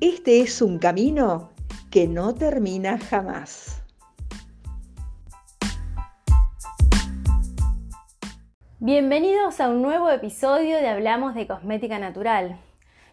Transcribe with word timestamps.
este 0.00 0.40
es 0.40 0.62
un 0.62 0.78
camino 0.78 1.50
que 1.90 2.06
no 2.06 2.32
termina 2.32 2.98
jamás. 2.98 3.82
Bienvenidos 8.78 9.60
a 9.60 9.68
un 9.68 9.82
nuevo 9.82 10.08
episodio 10.08 10.76
de 10.76 10.86
Hablamos 10.86 11.34
de 11.34 11.48
Cosmética 11.48 11.98
Natural. 11.98 12.60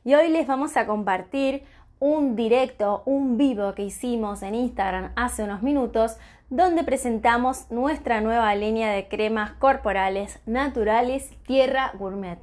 Y 0.03 0.13
hoy 0.13 0.30
les 0.30 0.45
vamos 0.45 0.77
a 0.77 0.85
compartir 0.85 1.63
un 1.98 2.35
directo, 2.35 3.02
un 3.08 3.36
vivo 3.38 3.73
que 3.73 3.81
hicimos 3.81 4.44
en 4.44 4.53
Instagram 4.53 5.11
hace 5.16 5.44
unos 5.44 5.63
minutos, 5.63 6.17
donde 6.52 6.83
presentamos 6.83 7.72
nuestra 7.72 8.22
nueva 8.22 8.53
línea 8.53 8.91
de 8.91 9.08
cremas 9.08 9.53
corporales 9.53 10.39
naturales 10.45 11.31
Tierra 11.47 11.94
Gourmet. 11.97 12.38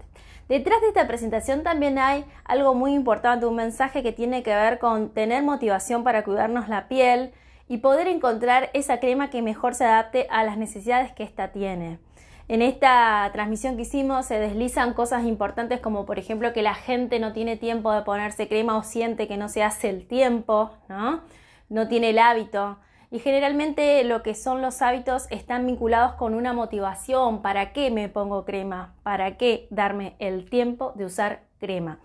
Detrás 0.53 0.83
de 0.83 0.89
esta 0.89 1.07
presentación 1.07 1.63
también 1.63 1.99
hay 1.99 2.27
algo 2.45 2.75
muy 2.75 2.93
importante, 2.93 3.47
un 3.47 3.57
mensaje 3.57 4.03
que 4.03 4.13
tiene 4.13 4.43
que 4.43 4.55
ver 4.55 4.79
con 4.79 5.09
tener 5.09 5.43
motivación 5.43 6.05
para 6.05 6.25
cuidarnos 6.25 6.69
la 6.69 6.89
piel 6.89 7.33
y 7.71 7.79
poder 7.79 8.07
encontrar 8.07 8.69
esa 8.75 9.01
crema 9.01 9.31
que 9.31 9.41
mejor 9.41 9.75
se 9.75 9.87
adapte 9.87 10.27
a 10.29 10.45
las 10.45 10.59
necesidades 10.59 11.11
que 11.13 11.23
ésta 11.23 11.53
tiene. 11.53 12.01
En 12.49 12.61
esta 12.61 13.31
transmisión 13.33 13.77
que 13.77 13.83
hicimos 13.85 14.27
se 14.27 14.39
deslizan 14.39 14.93
cosas 14.93 15.25
importantes 15.25 15.81
como 15.81 16.05
por 16.05 16.19
ejemplo 16.19 16.53
que 16.53 16.61
la 16.61 16.75
gente 16.75 17.19
no 17.19 17.33
tiene 17.33 17.57
tiempo 17.57 17.91
de 17.91 18.03
ponerse 18.03 18.47
crema 18.47 18.77
o 18.77 18.83
siente 18.83 19.27
que 19.27 19.39
no 19.39 19.49
se 19.49 19.63
hace 19.63 19.89
el 19.89 20.07
tiempo, 20.07 20.71
¿no? 20.87 21.23
No 21.71 21.89
tiene 21.89 22.11
el 22.11 22.19
hábito. 22.19 22.77
Y 23.13 23.19
generalmente 23.19 24.03
lo 24.05 24.23
que 24.23 24.35
son 24.35 24.63
los 24.63 24.81
hábitos 24.81 25.27
están 25.29 25.67
vinculados 25.67 26.15
con 26.15 26.33
una 26.33 26.55
motivación. 26.55 27.43
¿Para 27.43 27.75
qué 27.75 27.91
me 27.91 28.09
pongo 28.09 28.47
crema? 28.47 28.95
¿Para 29.03 29.37
qué 29.37 29.67
darme 29.69 30.17
el 30.19 30.49
tiempo 30.49 30.95
de 30.97 31.05
usar 31.05 31.43
crema? 31.61 31.99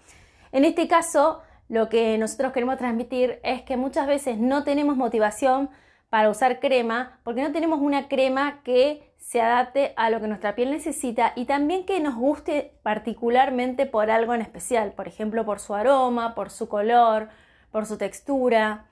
En 0.52 0.66
este 0.66 0.90
caso, 0.90 1.42
lo 1.70 1.88
que 1.88 2.18
nosotros 2.18 2.52
queremos 2.52 2.78
transmitir 2.78 3.40
es 3.44 3.62
que 3.62 3.78
muchas 3.78 4.06
veces 4.06 4.38
no 4.38 4.66
tenemos 4.66 4.98
motivación 4.98 5.70
para 6.10 6.30
usar 6.30 6.60
crema 6.60 7.20
porque 7.24 7.42
no 7.42 7.54
tenemos 7.54 7.80
una 7.80 8.10
crema 8.10 8.62
que 8.64 9.14
se 9.18 9.40
adapte 9.40 9.94
a 9.96 10.10
lo 10.10 10.20
que 10.20 10.28
nuestra 10.28 10.56
piel 10.56 10.72
necesita 10.72 11.32
y 11.38 11.46
también 11.46 11.86
que 11.86 12.02
nos 12.02 12.16
guste 12.16 12.74
particularmente 12.84 13.86
por 13.86 14.12
algo 14.12 14.34
en 14.34 14.42
especial, 14.42 14.92
por 14.92 15.08
ejemplo 15.08 15.46
por 15.46 15.62
su 15.62 15.74
aroma, 15.74 16.36
por 16.36 16.50
su 16.50 16.68
color, 16.68 17.30
por 17.72 17.86
su 17.86 17.98
textura. 17.98 18.88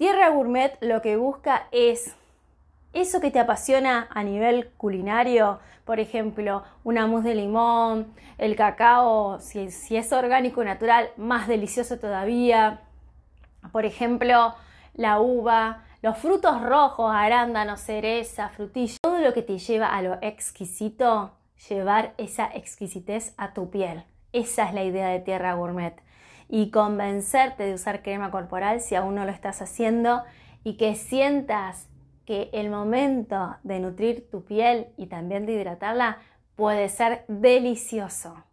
Tierra 0.00 0.30
Gourmet 0.30 0.78
lo 0.80 1.02
que 1.02 1.16
busca 1.18 1.68
es 1.72 2.16
eso 2.94 3.20
que 3.20 3.30
te 3.30 3.38
apasiona 3.38 4.08
a 4.10 4.24
nivel 4.24 4.70
culinario, 4.78 5.58
por 5.84 6.00
ejemplo, 6.00 6.62
una 6.84 7.06
mousse 7.06 7.28
de 7.28 7.34
limón, 7.34 8.14
el 8.38 8.56
cacao, 8.56 9.40
si, 9.40 9.68
es 9.98 10.12
orgánico 10.14 10.64
natural, 10.64 11.10
más 11.18 11.48
delicioso 11.48 11.98
todavía. 11.98 12.80
Por 13.72 13.84
ejemplo, 13.84 14.54
la 14.94 15.20
uva, 15.20 15.84
los 16.00 16.16
frutos 16.16 16.62
rojos, 16.62 17.12
arándanos, 17.14 17.82
cereza, 17.82 18.48
frutillas, 18.48 18.96
todo 19.02 19.18
lo 19.18 19.34
que 19.34 19.42
te 19.42 19.58
lleva 19.58 19.88
a 19.88 20.00
lo 20.00 20.16
exquisito, 20.22 21.32
llevar 21.68 22.14
esa 22.16 22.46
exquisitez 22.54 23.34
a 23.36 23.52
tu 23.52 23.68
piel. 23.68 24.04
Esa 24.32 24.66
es 24.66 24.72
la 24.72 24.82
idea 24.82 25.08
de 25.08 25.20
Tierra 25.20 25.52
Gourmet. 25.52 25.92
Y 26.52 26.70
convencerte 26.70 27.62
de 27.62 27.74
usar 27.74 28.02
crema 28.02 28.30
corporal 28.30 28.80
si 28.80 28.96
aún 28.96 29.14
no 29.14 29.24
lo 29.24 29.30
estás 29.30 29.62
haciendo 29.62 30.24
y 30.64 30.76
que 30.76 30.96
sientas 30.96 31.88
que 32.26 32.50
el 32.52 32.70
momento 32.70 33.56
de 33.62 33.80
nutrir 33.80 34.28
tu 34.30 34.44
piel 34.44 34.88
y 34.96 35.06
también 35.06 35.46
de 35.46 35.52
hidratarla 35.52 36.18
puede 36.56 36.88
ser 36.88 37.24
delicioso. 37.28 38.44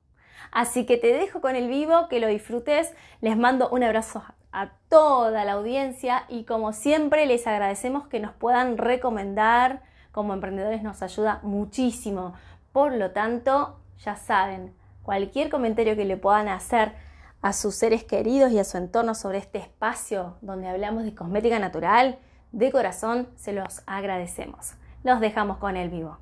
Así 0.52 0.86
que 0.86 0.98
te 0.98 1.14
dejo 1.14 1.42
con 1.42 1.56
el 1.56 1.68
vivo, 1.68 2.08
que 2.08 2.20
lo 2.20 2.28
disfrutes. 2.28 2.94
Les 3.22 3.36
mando 3.38 3.70
un 3.70 3.84
abrazo 3.84 4.24
a 4.52 4.72
toda 4.90 5.44
la 5.44 5.54
audiencia 5.54 6.24
y 6.30 6.46
como 6.46 6.74
siempre 6.74 7.26
les 7.26 7.46
agradecemos 7.48 8.08
que 8.08 8.20
nos 8.20 8.34
puedan 8.34 8.78
recomendar. 8.78 9.82
Como 10.12 10.34
emprendedores 10.34 10.84
nos 10.84 11.02
ayuda 11.04 11.40
muchísimo. 11.44 12.34
Por 12.72 12.94
lo 12.94 13.12
tanto, 13.12 13.80
ya 14.00 14.16
saben, 14.16 14.74
cualquier 15.04 15.50
comentario 15.50 15.96
que 15.96 16.06
le 16.06 16.18
puedan 16.18 16.48
hacer 16.48 16.94
a 17.42 17.54
sus 17.54 17.76
seres 17.76 18.04
queridos 18.04 18.52
y 18.52 18.60
a 18.60 18.64
su 18.64 18.78
entorno 18.78 19.16
sobre 19.16 19.38
este 19.38 19.60
espacio 19.60 20.38
donde 20.42 20.68
hablamos 20.68 21.04
de 21.04 21.14
cosmética 21.14 21.60
natural, 21.60 22.20
de 22.52 22.72
corazón 22.72 23.30
se 23.36 23.54
los 23.54 23.82
agradecemos. 23.86 24.74
Los 25.04 25.20
dejamos 25.20 25.58
con 25.58 25.78
el 25.78 25.90
vivo. 25.90 26.18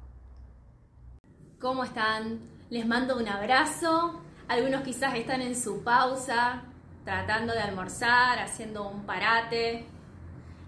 ¿Cómo 1.60 1.84
están? 1.84 2.40
Les 2.70 2.86
mando 2.86 3.18
un 3.18 3.28
abrazo. 3.28 4.22
Algunos 4.48 4.82
quizás 4.82 5.16
están 5.16 5.42
en 5.42 5.56
su 5.56 5.84
pausa, 5.84 6.64
tratando 7.04 7.54
de 7.54 7.60
almorzar, 7.60 8.40
haciendo 8.40 8.88
un 8.90 9.06
parate. 9.06 9.86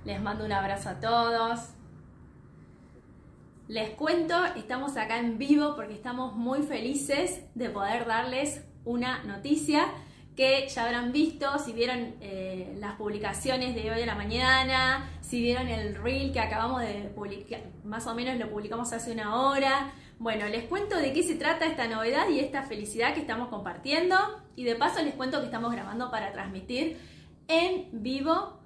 Les 0.05 0.21
mando 0.21 0.45
un 0.45 0.51
abrazo 0.51 0.89
a 0.89 0.99
todos. 0.99 1.69
Les 3.67 3.89
cuento, 3.91 4.45
estamos 4.55 4.95
acá 4.95 5.17
en 5.17 5.37
vivo 5.37 5.75
porque 5.75 5.93
estamos 5.93 6.33
muy 6.35 6.61
felices 6.61 7.41
de 7.53 7.69
poder 7.69 8.05
darles 8.05 8.63
una 8.85 9.23
noticia 9.25 9.85
que 10.37 10.67
ya 10.69 10.85
habrán 10.85 11.11
visto, 11.11 11.57
si 11.57 11.73
vieron 11.73 12.13
eh, 12.21 12.75
las 12.79 12.93
publicaciones 12.93 13.73
de 13.73 13.89
hoy 13.91 14.03
a 14.03 14.05
la 14.05 14.13
mañana, 14.13 15.09
si 15.19 15.41
vieron 15.41 15.67
el 15.67 15.95
reel 15.95 16.31
que 16.31 16.39
acabamos 16.39 16.81
de 16.81 17.11
publicar, 17.15 17.61
más 17.83 18.05
o 18.05 18.13
menos 18.13 18.37
lo 18.37 18.47
publicamos 18.51 18.93
hace 18.93 19.11
una 19.11 19.35
hora. 19.41 19.91
Bueno, 20.19 20.47
les 20.47 20.65
cuento 20.65 20.95
de 20.95 21.11
qué 21.11 21.23
se 21.23 21.35
trata 21.35 21.65
esta 21.65 21.87
novedad 21.87 22.29
y 22.29 22.39
esta 22.39 22.61
felicidad 22.61 23.15
que 23.15 23.21
estamos 23.21 23.47
compartiendo 23.47 24.15
y 24.55 24.63
de 24.63 24.75
paso 24.75 25.01
les 25.01 25.15
cuento 25.15 25.39
que 25.39 25.45
estamos 25.45 25.71
grabando 25.71 26.11
para 26.11 26.31
transmitir 26.31 26.99
en 27.47 27.89
vivo, 27.91 28.59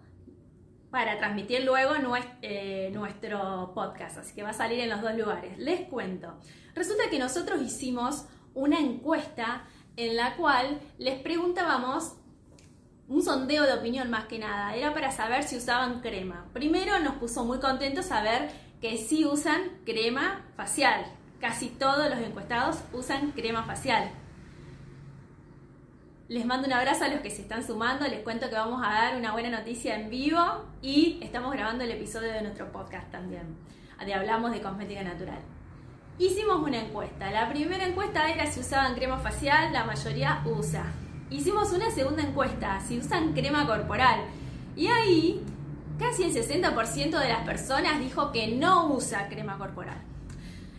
para 0.90 1.18
transmitir 1.20 1.64
luego 1.64 1.94
eh, 2.42 2.90
nuestro 2.94 3.72
podcast, 3.74 4.18
así 4.18 4.36
que 4.36 4.44
va 4.44 4.50
a 4.50 4.54
salir 4.54 4.82
en 4.82 4.90
los 4.90 5.02
dos 5.02 5.16
lugares. 5.16 5.58
Les 5.58 5.88
cuento. 5.88 6.38
Resulta 6.76 7.04
que 7.10 7.18
nosotros 7.18 7.62
hicimos 7.62 8.26
una 8.54 8.78
encuesta 8.78 9.64
en 10.06 10.16
la 10.16 10.36
cual 10.36 10.80
les 10.98 11.20
preguntábamos 11.20 12.16
un 13.08 13.22
sondeo 13.22 13.64
de 13.64 13.74
opinión 13.74 14.10
más 14.10 14.26
que 14.26 14.40
nada, 14.40 14.74
era 14.76 14.94
para 14.94 15.12
saber 15.12 15.44
si 15.44 15.58
usaban 15.58 16.00
crema. 16.00 16.46
Primero 16.54 17.00
nos 17.00 17.16
puso 17.16 17.44
muy 17.44 17.60
contentos 17.60 18.06
saber 18.06 18.50
que 18.80 18.98
sí 18.98 19.26
usan 19.26 19.62
crema 19.86 20.46
facial. 20.56 21.06
Casi 21.40 21.70
todos 21.70 22.10
los 22.10 22.20
encuestados 22.20 22.78
usan 22.94 23.32
crema 23.32 23.64
facial. 23.64 24.10
Les 26.30 26.46
mando 26.46 26.68
un 26.68 26.74
abrazo 26.74 27.04
a 27.04 27.10
los 27.10 27.20
que 27.20 27.30
se 27.30 27.42
están 27.42 27.68
sumando, 27.68 28.08
les 28.08 28.22
cuento 28.22 28.50
que 28.50 28.56
vamos 28.56 28.82
a 28.82 28.94
dar 28.94 29.18
una 29.18 29.34
buena 29.34 29.50
noticia 29.50 29.96
en 29.96 30.10
vivo 30.10 30.40
y 30.82 31.20
estamos 31.22 31.52
grabando 31.52 31.84
el 31.84 31.92
episodio 31.92 32.32
de 32.32 32.42
nuestro 32.42 32.72
podcast 32.72 33.12
también, 33.12 33.58
de 34.06 34.14
Hablamos 34.14 34.52
de 34.52 34.62
Cosmética 34.62 35.04
Natural. 35.04 35.42
Hicimos 36.22 36.62
una 36.62 36.80
encuesta. 36.80 37.32
La 37.32 37.50
primera 37.50 37.84
encuesta 37.84 38.30
era 38.32 38.46
si 38.46 38.60
usaban 38.60 38.94
crema 38.94 39.18
facial, 39.18 39.74
la 39.74 39.86
mayoría 39.86 40.44
usa. 40.46 40.94
Hicimos 41.32 41.72
una 41.72 41.90
segunda 41.90 42.22
encuesta, 42.22 42.80
si 42.80 43.00
usan 43.00 43.34
crema 43.34 43.66
corporal. 43.66 44.26
Y 44.76 44.86
ahí 44.86 45.42
casi 45.98 46.26
el 46.26 46.32
60% 46.32 47.18
de 47.18 47.28
las 47.28 47.44
personas 47.44 48.00
dijo 48.00 48.32
que 48.32 48.50
no 48.50 48.94
usa 48.94 49.30
crema 49.30 49.58
corporal. 49.58 49.98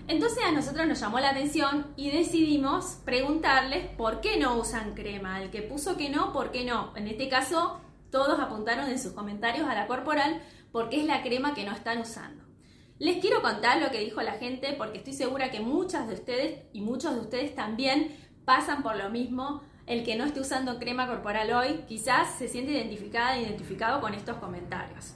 Entonces 0.06 0.44
a 0.44 0.52
nosotros 0.52 0.86
nos 0.86 1.00
llamó 1.00 1.18
la 1.18 1.30
atención 1.30 1.88
y 1.96 2.12
decidimos 2.12 2.98
preguntarles 3.04 3.88
por 3.96 4.20
qué 4.20 4.38
no 4.38 4.56
usan 4.56 4.94
crema. 4.94 5.42
El 5.42 5.50
que 5.50 5.62
puso 5.62 5.96
que 5.96 6.08
no, 6.08 6.32
¿por 6.32 6.52
qué 6.52 6.64
no? 6.64 6.92
En 6.94 7.08
este 7.08 7.28
caso, 7.28 7.80
todos 8.12 8.38
apuntaron 8.38 8.88
en 8.88 9.00
sus 9.00 9.10
comentarios 9.10 9.68
a 9.68 9.74
la 9.74 9.88
corporal 9.88 10.40
porque 10.70 11.00
es 11.00 11.04
la 11.04 11.20
crema 11.20 11.52
que 11.52 11.64
no 11.64 11.72
están 11.72 11.98
usando. 11.98 12.51
Les 12.98 13.18
quiero 13.18 13.42
contar 13.42 13.80
lo 13.80 13.90
que 13.90 13.98
dijo 13.98 14.22
la 14.22 14.34
gente 14.34 14.74
porque 14.78 14.98
estoy 14.98 15.12
segura 15.12 15.50
que 15.50 15.60
muchas 15.60 16.06
de 16.08 16.14
ustedes 16.14 16.60
y 16.72 16.80
muchos 16.80 17.14
de 17.14 17.20
ustedes 17.20 17.54
también 17.54 18.16
pasan 18.44 18.82
por 18.82 18.96
lo 18.96 19.10
mismo. 19.10 19.62
El 19.86 20.04
que 20.04 20.14
no 20.14 20.24
esté 20.24 20.40
usando 20.40 20.78
crema 20.78 21.08
corporal 21.08 21.52
hoy 21.52 21.84
quizás 21.88 22.34
se 22.38 22.46
siente 22.46 22.72
identificada, 22.72 23.38
identificado 23.38 24.00
con 24.00 24.14
estos 24.14 24.36
comentarios. 24.36 25.14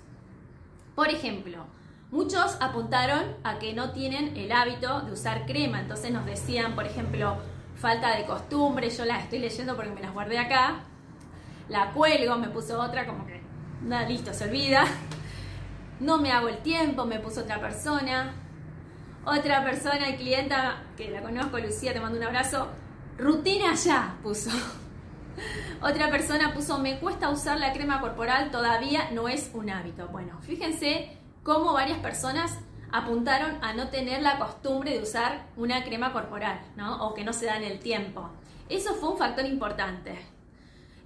Por 0.96 1.08
ejemplo, 1.08 1.66
muchos 2.10 2.56
apuntaron 2.60 3.36
a 3.44 3.58
que 3.58 3.74
no 3.74 3.92
tienen 3.92 4.36
el 4.36 4.50
hábito 4.50 5.02
de 5.02 5.12
usar 5.12 5.46
crema, 5.46 5.80
entonces 5.80 6.10
nos 6.10 6.26
decían, 6.26 6.74
por 6.74 6.86
ejemplo, 6.86 7.36
falta 7.76 8.16
de 8.16 8.24
costumbre, 8.24 8.90
yo 8.90 9.04
las 9.04 9.24
estoy 9.24 9.38
leyendo 9.38 9.76
porque 9.76 9.90
me 9.90 10.00
las 10.00 10.12
guardé 10.12 10.38
acá, 10.38 10.80
la 11.68 11.92
cuelgo, 11.92 12.36
me 12.36 12.48
puso 12.48 12.80
otra 12.80 13.06
como 13.06 13.26
que 13.26 13.40
nada, 13.82 14.08
listo, 14.08 14.32
se 14.32 14.44
olvida. 14.44 14.84
No 16.00 16.18
me 16.18 16.32
hago 16.32 16.48
el 16.48 16.58
tiempo, 16.58 17.06
me 17.06 17.20
puso 17.20 17.40
otra 17.40 17.60
persona. 17.60 18.34
Otra 19.24 19.64
persona 19.64 20.08
y 20.08 20.16
clienta, 20.16 20.82
que 20.96 21.10
la 21.10 21.22
conozco, 21.22 21.58
Lucía, 21.58 21.92
te 21.92 22.00
mando 22.00 22.18
un 22.18 22.24
abrazo. 22.24 22.68
Rutina 23.18 23.74
ya 23.74 24.16
puso. 24.22 24.50
Otra 25.82 26.10
persona 26.10 26.54
puso, 26.54 26.78
me 26.78 26.98
cuesta 26.98 27.28
usar 27.30 27.58
la 27.58 27.72
crema 27.72 28.00
corporal, 28.00 28.50
todavía 28.50 29.10
no 29.10 29.28
es 29.28 29.50
un 29.52 29.70
hábito. 29.70 30.08
Bueno, 30.08 30.38
fíjense 30.40 31.16
cómo 31.42 31.72
varias 31.72 31.98
personas 31.98 32.58
apuntaron 32.92 33.62
a 33.62 33.74
no 33.74 33.88
tener 33.88 34.22
la 34.22 34.38
costumbre 34.38 34.92
de 34.92 35.02
usar 35.02 35.46
una 35.56 35.84
crema 35.84 36.12
corporal, 36.12 36.60
¿no? 36.76 37.06
O 37.06 37.14
que 37.14 37.24
no 37.24 37.32
se 37.32 37.46
dan 37.46 37.62
el 37.64 37.78
tiempo. 37.78 38.30
Eso 38.68 38.94
fue 38.94 39.10
un 39.10 39.18
factor 39.18 39.44
importante. 39.44 40.18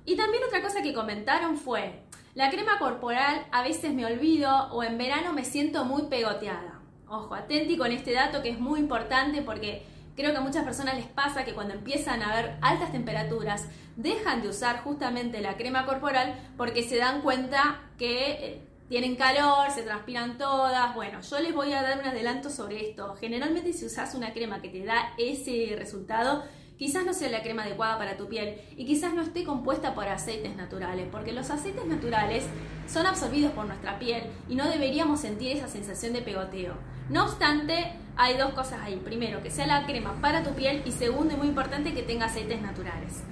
Y 0.05 0.17
también 0.17 0.45
otra 0.45 0.63
cosa 0.63 0.83
que 0.83 0.95
comentaron 0.95 1.57
fue, 1.57 2.03
la 2.35 2.51
crema 2.51 2.79
corporal 2.79 3.47
a 3.51 3.63
veces 3.63 3.93
me 3.93 4.07
olvido 4.07 4.69
o 4.73 4.85
en 4.85 4.99
verano 4.99 5.33
me 5.33 5.45
siento 5.45 5.85
muy 5.85 6.05
pegoteada. 6.05 6.81
Ojo, 7.09 7.35
atenti 7.35 7.77
con 7.77 7.91
este 7.91 8.13
dato 8.13 8.41
que 8.41 8.51
es 8.51 8.61
muy 8.61 8.79
importante 8.79 9.43
porque 9.43 9.83
creo 10.15 10.31
que 10.31 10.39
a 10.39 10.43
muchas 10.43 10.65
personas 10.65 10.95
les 10.95 11.07
pasa 11.07 11.45
que 11.45 11.55
cuando 11.55 11.75
empiezan 11.75 12.23
a 12.23 12.35
ver 12.37 12.57
altas 12.61 12.93
temperaturas 12.93 13.67
dejan 13.97 14.43
de 14.43 14.49
usar 14.49 14.83
justamente 14.85 15.41
la 15.41 15.57
crema 15.57 15.87
corporal 15.87 16.39
porque 16.57 16.85
se 16.85 16.99
dan 16.99 17.23
cuenta 17.23 17.81
que 17.99 18.31
eh, 18.31 18.63
tienen 18.89 19.17
calor, 19.17 19.71
se 19.73 19.83
transpiran 19.83 20.39
todas. 20.39 20.95
Bueno, 20.95 21.21
yo 21.21 21.41
les 21.41 21.53
voy 21.53 21.73
a 21.73 21.83
dar 21.83 21.99
un 21.99 22.07
adelanto 22.07 22.49
sobre 22.49 22.89
esto. 22.89 23.17
Generalmente 23.17 23.73
si 23.73 23.87
usas 23.87 24.15
una 24.15 24.33
crema 24.33 24.61
que 24.61 24.69
te 24.69 24.85
da 24.85 25.15
ese 25.19 25.75
resultado, 25.77 26.45
quizás 26.81 27.05
no 27.05 27.13
sea 27.13 27.29
la 27.29 27.43
crema 27.43 27.65
adecuada 27.65 27.99
para 27.99 28.17
tu 28.17 28.27
piel 28.27 28.59
y 28.75 28.87
quizás 28.87 29.13
no 29.13 29.21
esté 29.21 29.45
compuesta 29.45 29.95
por 29.95 30.09
aceites 30.09 30.57
naturales, 30.57 31.09
porque 31.13 31.31
los 31.31 31.51
aceites 31.51 31.85
naturales 31.85 32.47
son 32.89 33.05
absorbidos 33.05 33.53
por 33.53 33.67
nuestra 33.67 33.99
piel 33.99 34.23
y 34.49 34.55
no 34.55 34.67
deberíamos 34.67 35.21
sentir 35.21 35.55
esa 35.55 35.69
sensación 35.69 36.15
de 36.15 36.23
pegoteo. 36.23 36.73
No 37.11 37.25
obstante, 37.25 37.93
hay 38.17 38.39
dos 38.39 38.55
cosas 38.55 38.81
ahí. 38.83 38.97
Primero, 38.97 39.43
que 39.43 39.51
sea 39.51 39.67
la 39.67 39.85
crema 39.85 40.23
para 40.23 40.43
tu 40.43 40.55
piel 40.55 40.81
y 40.87 40.93
segundo, 40.93 41.35
y 41.35 41.37
muy 41.37 41.49
importante, 41.49 41.93
que 41.93 42.03
tenga 42.03 42.27
aceites 42.27 42.63
naturales. 42.63 43.25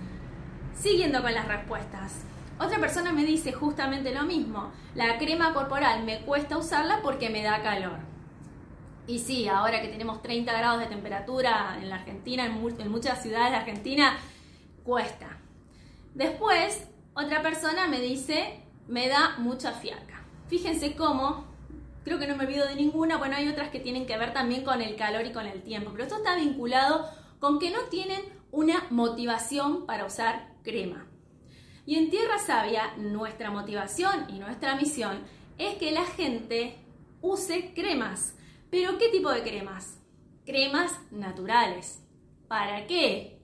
Siguiendo 0.79 1.23
con 1.23 1.33
las 1.33 1.49
respuestas. 1.49 2.27
Otra 2.61 2.79
persona 2.79 3.13
me 3.13 3.25
dice 3.25 3.55
justamente 3.55 4.13
lo 4.13 4.25
mismo. 4.25 4.73
La 4.95 5.17
crema 5.17 5.55
corporal 5.55 6.05
me 6.05 6.21
cuesta 6.21 6.59
usarla 6.59 7.01
porque 7.03 7.31
me 7.31 7.43
da 7.43 7.63
calor. 7.63 8.18
Y 9.09 9.21
sí, 9.21 9.49
ahora 9.49 9.81
que 9.81 9.89
tenemos 9.89 10.21
30 10.21 10.53
grados 10.53 10.81
de 10.81 10.87
temperatura 10.87 11.79
en 11.81 11.89
la 11.89 11.97
Argentina, 11.97 12.45
en, 12.45 12.91
muchas 12.91 13.23
ciudades 13.23 13.53
de 13.53 13.57
Argentina, 13.57 14.19
cuesta. 14.85 15.39
Después, 16.15 16.87
otra 17.15 17.41
persona 17.41 17.89
me 17.89 18.03
dice, 18.03 18.61
me 18.87 19.09
da 19.09 19.39
mucha 19.39 19.73
fiaca. 19.73 20.27
Fíjense 20.49 20.95
cómo, 20.95 21.47
creo 22.05 22.19
que 22.19 22.27
no 22.27 22.37
me 22.37 22.45
olvido 22.45 22.67
de 22.67 22.75
ninguna, 22.75 23.17
bueno, 23.17 23.37
hay 23.37 23.49
otras 23.49 23.71
que 23.71 23.81
tienen 23.81 24.05
que 24.05 24.19
ver 24.19 24.35
también 24.35 24.63
con 24.63 24.83
el 24.83 24.95
calor 24.95 25.25
y 25.25 25.33
con 25.33 25.47
el 25.47 25.63
tiempo, 25.63 25.91
pero 25.93 26.05
esto 26.05 26.17
está 26.17 26.37
vinculado 26.37 27.09
con 27.39 27.59
que 27.59 27.71
no 27.71 27.81
tienen 27.85 28.21
una 28.53 28.85
motivación 28.91 29.87
para 29.87 30.05
usar 30.05 30.53
crema. 30.63 31.07
Y 31.87 31.97
en 31.97 32.11
Tierra 32.11 32.39
Sabia, 32.39 32.95
nuestra 32.99 33.51
motivación 33.51 34.27
y 34.29 34.39
nuestra 34.39 34.75
misión 34.75 35.21
es 35.57 35.77
que 35.77 35.93
la 35.93 36.05
gente 36.05 36.77
use 37.23 37.73
cremas 37.75 38.35
pero 38.71 38.99
¿qué 38.99 39.09
tipo 39.09 39.31
de 39.31 39.43
cremas? 39.43 39.99
Cremas 40.45 40.93
naturales. 41.11 42.03
¿Para 42.49 42.87
qué? 42.87 43.41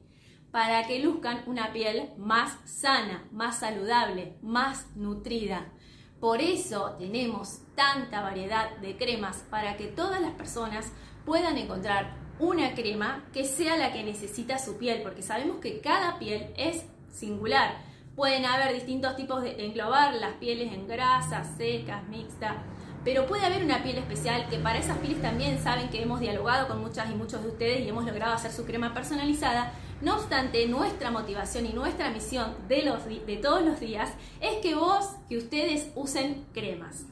Para 0.50 0.86
que 0.86 1.00
luzcan 1.00 1.42
una 1.46 1.72
piel 1.72 2.10
más 2.18 2.58
sana, 2.64 3.26
más 3.32 3.60
saludable, 3.60 4.36
más 4.42 4.86
nutrida. 4.96 5.72
Por 6.20 6.40
eso 6.40 6.96
tenemos 6.98 7.60
tanta 7.74 8.22
variedad 8.22 8.76
de 8.78 8.96
cremas 8.96 9.44
para 9.50 9.76
que 9.76 9.86
todas 9.86 10.20
las 10.20 10.32
personas 10.32 10.92
puedan 11.24 11.58
encontrar 11.58 12.16
una 12.38 12.74
crema 12.74 13.24
que 13.32 13.44
sea 13.44 13.76
la 13.76 13.92
que 13.92 14.02
necesita 14.02 14.58
su 14.58 14.76
piel, 14.78 15.02
porque 15.02 15.22
sabemos 15.22 15.58
que 15.58 15.80
cada 15.80 16.18
piel 16.18 16.52
es 16.56 16.84
singular. 17.10 17.76
Pueden 18.16 18.44
haber 18.44 18.74
distintos 18.74 19.16
tipos 19.16 19.42
de 19.42 19.64
englobar 19.64 20.14
las 20.14 20.34
pieles 20.34 20.72
en 20.72 20.86
grasas, 20.86 21.56
secas, 21.56 22.06
mixtas 22.08 22.56
pero 23.04 23.26
puede 23.26 23.44
haber 23.44 23.62
una 23.62 23.82
piel 23.82 23.98
especial 23.98 24.48
que 24.48 24.58
para 24.58 24.78
esas 24.78 24.96
pieles 24.98 25.20
también 25.20 25.62
saben 25.62 25.90
que 25.90 26.02
hemos 26.02 26.20
dialogado 26.20 26.66
con 26.66 26.80
muchas 26.80 27.10
y 27.10 27.14
muchos 27.14 27.42
de 27.42 27.48
ustedes 27.48 27.80
y 27.80 27.88
hemos 27.88 28.06
logrado 28.06 28.32
hacer 28.32 28.50
su 28.50 28.64
crema 28.64 28.94
personalizada. 28.94 29.72
No 30.00 30.14
obstante, 30.16 30.66
nuestra 30.66 31.10
motivación 31.10 31.66
y 31.66 31.74
nuestra 31.74 32.10
misión 32.10 32.54
de, 32.66 32.82
los, 32.82 33.04
de 33.04 33.36
todos 33.36 33.62
los 33.62 33.78
días 33.78 34.10
es 34.40 34.56
que 34.62 34.74
vos, 34.74 35.10
que 35.28 35.36
ustedes 35.36 35.90
usen 35.94 36.46
cremas. 36.54 37.04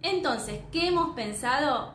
Entonces, 0.00 0.60
¿qué 0.70 0.88
hemos 0.88 1.16
pensado? 1.16 1.94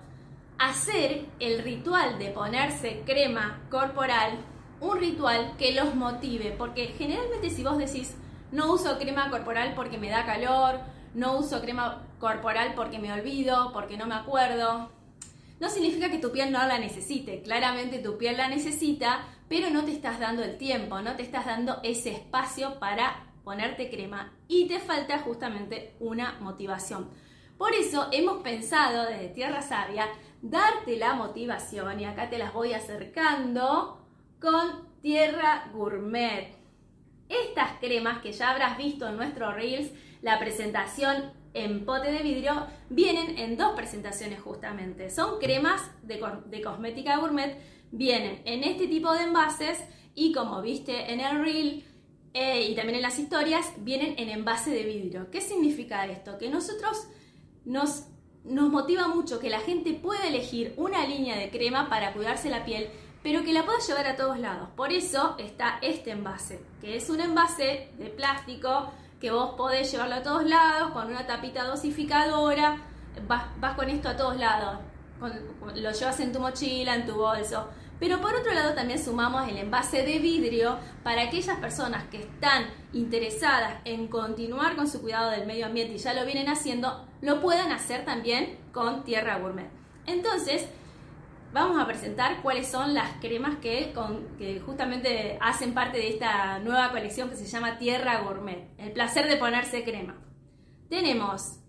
Hacer 0.60 1.25
el 1.39 1.63
ritual 1.63 2.19
de 2.19 2.28
ponerse 2.28 3.01
crema 3.06 3.62
corporal, 3.72 4.39
un 4.81 5.00
ritual 5.00 5.54
que 5.57 5.74
los 5.74 5.95
motive, 5.95 6.54
porque 6.57 6.88
generalmente 6.98 7.50
si 7.50 7.63
vos 7.63 7.78
decís, 7.78 8.16
no 8.51 8.74
uso 8.74 9.00
crema 9.00 9.30
corporal 9.30 9.74
porque 9.75 9.98
me 9.98 10.10
da 10.10 10.25
calor, 10.25 10.81
no 11.13 11.38
uso 11.38 11.62
crema 11.62 12.04
corporal 12.21 12.73
porque 12.75 13.00
me 13.00 13.12
olvido, 13.12 13.73
porque 13.73 13.97
no 13.97 14.07
me 14.07 14.15
acuerdo. 14.15 14.89
No 15.59 15.69
significa 15.69 16.09
que 16.09 16.19
tu 16.19 16.31
piel 16.31 16.51
no 16.51 16.65
la 16.65 16.79
necesite, 16.79 17.41
claramente 17.41 18.00
tu 18.00 18.18
piel 18.18 18.38
la 18.38 18.47
necesita, 18.47 19.25
pero 19.50 19.69
no 19.69 19.83
te 19.83 19.91
estás 19.91 20.19
dando 20.19 20.44
el 20.44 20.57
tiempo, 20.57 21.01
no 21.01 21.18
te 21.18 21.23
estás 21.23 21.45
dando 21.45 21.81
ese 21.83 22.12
espacio 22.12 22.79
para 22.79 23.27
ponerte 23.44 23.89
crema 23.89 24.31
y 24.47 24.68
te 24.68 24.79
falta 24.79 25.19
justamente 25.19 25.95
una 26.00 26.38
motivación. 26.39 27.09
Por 27.57 27.73
eso 27.73 28.07
hemos 28.12 28.41
pensado 28.41 29.06
desde 29.06 29.29
Tierra 29.29 29.62
Sabia 29.62 30.07
darte 30.41 30.97
la 30.97 31.13
motivación 31.13 32.00
y 32.00 32.06
acá 32.06 32.29
te 32.29 32.39
las 32.39 32.53
voy 32.53 32.73
acercando 32.73 34.03
con 34.39 34.89
Tierra 35.01 35.69
Gourmet. 35.73 36.56
Estas 37.29 37.73
cremas 37.79 38.21
que 38.21 38.31
ya 38.31 38.50
habrás 38.51 38.77
visto 38.77 39.07
en 39.07 39.18
nuestro 39.18 39.51
Reels, 39.51 39.91
la 40.21 40.39
presentación 40.39 41.39
en 41.53 41.86
pote 41.86 42.12
de 42.12 42.24
vidrio, 42.24 42.68
vienen 42.89 43.38
en 43.38 43.57
dos 43.57 43.74
presentaciones 43.75 44.39
justamente. 44.39 45.09
Son 45.09 45.39
cremas 45.39 45.81
de, 46.03 46.19
cosmética 46.62 47.18
gourmet, 47.18 47.57
vienen 47.92 48.42
en 48.45 48.63
este 48.63 48.88
tipo 48.88 49.13
de 49.13 49.24
envases 49.24 49.80
y 50.15 50.31
como 50.31 50.62
viste 50.62 51.12
en 51.12 51.19
el 51.19 51.44
reel 51.44 51.85
eh, 52.33 52.68
y 52.69 52.75
también 52.75 52.95
en 52.95 53.02
las 53.02 53.19
historias, 53.19 53.73
vienen 53.80 54.16
en 54.18 54.30
envase 54.30 54.71
de 54.71 54.83
vidrio. 54.83 55.30
¿Qué 55.31 55.42
significa 55.42 56.06
esto? 56.06 56.37
Que 56.37 56.49
nosotros 56.49 57.07
nos, 57.66 58.06
nos 58.45 58.69
motiva 58.69 59.07
mucho 59.07 59.40
que 59.40 59.49
la 59.49 59.59
gente 59.59 59.94
pueda 59.94 60.28
elegir 60.28 60.73
una 60.78 61.06
línea 61.06 61.37
de 61.37 61.49
crema 61.49 61.90
para 61.90 62.14
cuidarse 62.14 62.49
la 62.49 62.64
piel 62.64 62.90
pero 63.23 63.44
que 63.44 63.54
la 63.54 63.66
pueda 63.66 63.80
llevar 63.80 64.07
a 64.07 64.16
todos 64.16 64.40
lados. 64.40 64.69
Por 64.75 64.92
eso 64.92 65.35
está 65.37 65.80
este 65.81 66.11
envase, 66.11 66.61
que 66.80 66.95
es 66.95 67.09
un 67.09 67.21
envase 67.21 67.90
de 67.97 68.09
plástico 68.09 68.92
que 69.21 69.31
vos 69.31 69.54
podés 69.56 69.92
llevarlo 69.92 70.16
a 70.16 70.23
todos 70.23 70.44
lados 70.45 70.92
con 70.92 71.07
una 71.07 71.28
tapita 71.28 71.63
dosificadora, 71.63 72.78
vas, 73.28 73.75
con 73.75 73.87
esto 73.87 74.09
a 74.09 74.18
todos 74.18 74.35
lados, 74.37 74.80
lo 75.75 75.92
llevas 75.92 76.19
en 76.19 76.33
tu 76.33 76.40
mochila, 76.40 76.95
en 76.95 77.06
tu 77.06 77.13
bolso. 77.13 77.69
Pero 77.99 78.19
por 78.19 78.33
otro 78.33 78.51
lado 78.51 78.73
también 78.73 79.01
sumamos 79.01 79.47
el 79.47 79.57
envase 79.57 80.01
de 80.01 80.18
vidrio 80.18 80.80
para 81.04 81.21
aquellas 81.21 81.59
personas 81.59 82.06
que 82.06 82.18
están 82.18 82.66
interesadas 82.94 83.75
en 83.85 84.07
continuar 84.07 84.75
con 84.75 84.87
su 84.87 85.01
cuidado 85.01 85.30
del 85.30 85.45
medio 85.45 85.68
ambiente 85.68 85.94
y 85.94 85.97
ya 85.99 86.16
lo 86.16 86.25
vienen 86.25 86.49
haciendo, 86.49 87.06
lo 87.21 87.40
puedan 87.42 87.71
hacer 87.71 88.04
también 88.04 88.57
con 88.73 89.04
Tierra 89.04 89.37
Gourmet. 89.37 89.69
Entonces, 90.07 90.68
vamos 91.53 91.81
a 91.81 91.85
presentar 91.85 92.41
cuáles 92.41 92.67
son 92.67 92.93
las 92.93 93.17
cremas 93.19 93.57
que, 93.57 93.93
justamente 94.65 95.37
hacen 95.41 95.73
parte 95.73 95.97
de 95.97 96.09
esta 96.09 96.59
nueva 96.59 96.91
colección 96.91 97.29
que 97.29 97.35
se 97.35 97.45
llama 97.45 97.77
Tierra 97.77 98.21
Gourmet. 98.21 98.69
El 98.77 98.91
placer 98.91 99.27
de 99.27 99.37
ponerse 99.37 99.83
crema. 99.83 100.15
Tenemos 100.89 101.59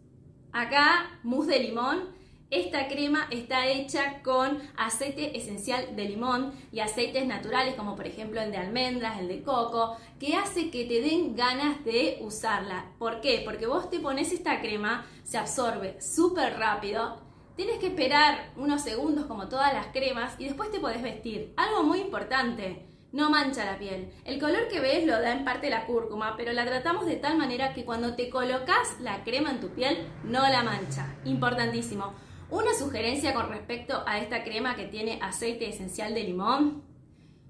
acá 0.52 1.18
mousse 1.22 1.48
de 1.48 1.60
limón. 1.60 2.22
Esta 2.50 2.86
crema 2.86 3.28
está 3.30 3.66
hecha 3.66 4.22
con 4.22 4.58
aceite 4.76 5.38
esencial 5.38 5.96
de 5.96 6.04
limón 6.04 6.52
y 6.70 6.80
aceites 6.80 7.26
naturales 7.26 7.74
como 7.76 7.96
por 7.96 8.06
ejemplo 8.06 8.42
el 8.42 8.50
de 8.50 8.58
almendras, 8.58 9.18
el 9.20 9.28
de 9.28 9.42
coco, 9.42 9.96
que 10.20 10.36
hace 10.36 10.70
que 10.70 10.84
te 10.84 11.00
den 11.00 11.34
ganas 11.34 11.82
de 11.82 12.18
usarla. 12.20 12.92
¿Por 12.98 13.22
qué? 13.22 13.40
Porque 13.42 13.66
vos 13.66 13.88
te 13.88 14.00
pones 14.00 14.32
esta 14.32 14.60
crema, 14.60 15.06
se 15.24 15.38
absorbe 15.38 15.98
súper 16.02 16.58
rápido 16.58 17.21
Tienes 17.56 17.78
que 17.78 17.88
esperar 17.88 18.50
unos 18.56 18.82
segundos 18.82 19.26
como 19.26 19.48
todas 19.48 19.72
las 19.74 19.88
cremas 19.88 20.34
y 20.38 20.44
después 20.44 20.70
te 20.70 20.80
podés 20.80 21.02
vestir. 21.02 21.52
Algo 21.56 21.82
muy 21.82 22.00
importante, 22.00 22.86
no 23.12 23.28
mancha 23.28 23.64
la 23.66 23.78
piel. 23.78 24.10
El 24.24 24.40
color 24.40 24.68
que 24.68 24.80
ves 24.80 25.04
lo 25.04 25.12
da 25.20 25.32
en 25.32 25.44
parte 25.44 25.68
la 25.68 25.84
cúrcuma, 25.84 26.34
pero 26.36 26.52
la 26.54 26.64
tratamos 26.64 27.04
de 27.04 27.16
tal 27.16 27.36
manera 27.36 27.74
que 27.74 27.84
cuando 27.84 28.14
te 28.14 28.30
colocas 28.30 28.98
la 29.00 29.22
crema 29.22 29.50
en 29.50 29.60
tu 29.60 29.68
piel 29.68 30.08
no 30.24 30.40
la 30.48 30.62
mancha. 30.62 31.14
Importantísimo. 31.24 32.14
Una 32.48 32.72
sugerencia 32.72 33.34
con 33.34 33.50
respecto 33.50 34.02
a 34.06 34.18
esta 34.18 34.44
crema 34.44 34.74
que 34.74 34.86
tiene 34.86 35.18
aceite 35.22 35.68
esencial 35.68 36.14
de 36.14 36.24
limón, 36.24 36.84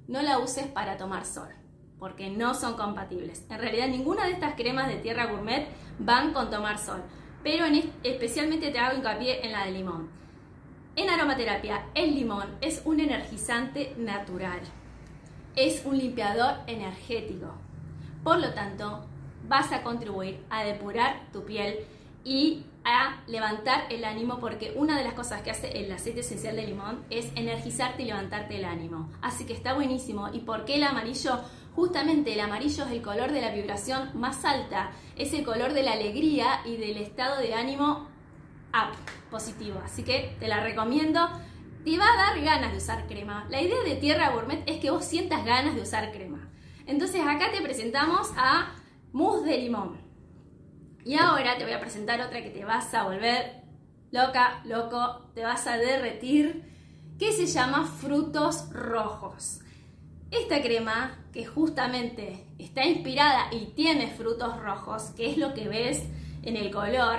no 0.09 0.21
la 0.23 0.39
uses 0.39 0.67
para 0.67 0.97
tomar 0.97 1.25
sol. 1.25 1.49
porque 2.03 2.31
no 2.31 2.53
son 2.55 2.75
compatibles. 2.75 3.47
En 3.49 3.61
realidad 3.61 3.87
ninguna 3.87 4.25
de 4.25 4.33
estas 4.33 4.55
cremas 4.57 4.89
de 4.89 4.97
tierra 4.97 5.27
gourmet 5.27 5.69
van 6.01 6.33
con 6.33 6.51
tomar 6.51 6.77
sol, 6.77 7.01
pero 7.43 7.65
especialmente 8.03 8.71
te 8.71 8.79
hago 8.79 8.97
hincapié 8.97 9.45
en 9.45 9.53
la 9.53 9.65
de 9.65 9.73
limón. 9.73 10.09
En 10.95 11.09
aromaterapia, 11.09 11.87
el 11.95 12.15
limón 12.15 12.47
es 12.61 12.83
un 12.85 13.01
energizante 13.01 13.95
natural, 13.97 14.61
es 15.57 15.85
un 15.87 15.97
limpiador 15.97 16.57
energético. 16.67 17.55
Por 18.23 18.39
lo 18.39 18.53
tanto, 18.53 19.05
vas 19.49 19.73
a 19.73 19.83
contribuir 19.83 20.45
a 20.51 20.65
depurar 20.65 21.23
tu 21.33 21.45
piel 21.45 21.79
y 22.25 22.65
a 22.85 23.23
levantar 23.27 23.85
el 23.91 24.05
ánimo 24.05 24.39
porque 24.39 24.73
una 24.77 24.99
de 24.99 25.05
las 25.05 25.15
cosas 25.15 25.43
que 25.43 25.51
hace 25.51 25.69
el 25.81 25.91
aceite 25.93 26.21
esencial 26.21 26.57
de 26.57 26.67
limón 26.67 27.05
es 27.11 27.31
energizarte 27.37 28.03
y 28.03 28.07
levantarte 28.07 28.57
el 28.57 28.65
ánimo. 28.65 29.11
Así 29.21 29.45
que 29.45 29.53
está 29.53 29.75
buenísimo. 29.75 30.29
¿Y 30.33 30.41
por 30.41 30.65
qué 30.65 30.77
el 30.77 30.85
amarillo? 30.85 31.41
Justamente 31.75 32.35
el 32.35 32.41
amarillo 32.41 32.85
es 32.85 32.91
el 32.91 33.03
color 33.03 33.33
de 33.33 33.41
la 33.41 33.51
vibración 33.51 34.11
más 34.15 34.45
alta, 34.45 34.93
es 35.17 35.33
el 35.33 35.45
color 35.45 35.73
de 35.73 35.83
la 35.83 35.93
alegría 35.93 36.61
y 36.67 36.77
del 36.77 36.99
estado 36.99 37.41
de 37.41 37.55
ánimo 37.55 38.09
up, 38.73 38.97
positivo. 39.31 39.81
Así 39.85 40.03
que 40.03 40.37
te 40.39 40.49
la 40.49 40.61
recomiendo. 40.61 41.29
Te 41.85 41.99
va 41.99 42.05
a 42.05 42.17
dar 42.17 42.41
ganas 42.41 42.73
de 42.73 42.79
usar 42.79 43.07
crema. 43.07 43.47
La 43.49 43.61
idea 43.61 43.83
de 43.83 43.97
Tierra 43.97 44.31
Gourmet 44.31 44.63
es 44.67 44.79
que 44.81 44.91
vos 44.91 45.05
sientas 45.05 45.45
ganas 45.45 45.75
de 45.75 45.81
usar 45.81 46.13
crema. 46.13 46.49
Entonces 46.87 47.23
acá 47.27 47.51
te 47.51 47.61
presentamos 47.61 48.31
a 48.37 48.75
mousse 49.13 49.47
de 49.47 49.59
limón. 49.59 50.01
Y 51.05 51.15
ahora 51.15 51.59
te 51.59 51.65
voy 51.65 51.73
a 51.73 51.81
presentar 51.81 52.21
otra 52.21 52.43
que 52.43 52.51
te 52.51 52.65
vas 52.65 52.95
a 52.95 53.05
volver 53.05 53.63
loca, 54.13 54.61
loco, 54.65 55.31
te 55.35 55.43
vas 55.43 55.67
a 55.67 55.77
derretir, 55.77 56.71
que 57.19 57.33
se 57.33 57.47
llama 57.47 57.87
frutos 57.87 58.71
rojos. 58.73 59.62
Esta 60.33 60.63
crema, 60.63 61.19
que 61.31 61.45
justamente 61.45 62.47
está 62.59 62.87
inspirada 62.87 63.49
y 63.53 63.67
tiene 63.75 64.09
frutos 64.09 64.59
rojos, 64.59 65.11
que 65.15 65.31
es 65.31 65.37
lo 65.37 65.53
que 65.53 65.69
ves 65.69 66.05
en 66.43 66.57
el 66.57 66.71
color, 66.71 67.19